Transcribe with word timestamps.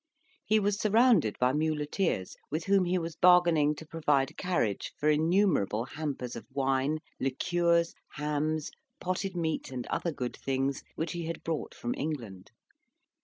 He 0.43 0.59
was 0.59 0.79
surrounded 0.79 1.37
by 1.37 1.53
muleteers, 1.53 2.35
with 2.49 2.63
whom 2.63 2.85
he 2.85 2.97
was 2.97 3.15
bargaining 3.15 3.75
to 3.75 3.85
provide 3.85 4.35
carriage 4.35 4.91
for 4.97 5.11
innumerable 5.11 5.85
hampers 5.85 6.35
of 6.35 6.47
wine, 6.51 6.97
liqueurs, 7.19 7.93
hams, 8.13 8.71
potted 8.99 9.35
meat, 9.35 9.69
and 9.69 9.85
other 9.91 10.11
good 10.11 10.35
things, 10.35 10.81
which 10.95 11.11
he 11.11 11.25
had 11.27 11.43
brought 11.43 11.75
from 11.75 11.93
England. 11.95 12.49